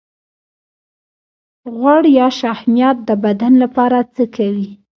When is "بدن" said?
3.23-3.53